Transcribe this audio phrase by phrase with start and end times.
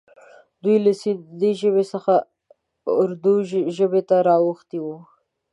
[0.63, 2.13] دوی له سیندي ژبې څخه
[2.99, 3.35] اردي
[3.77, 4.97] ژبې ته را اوښتي وي.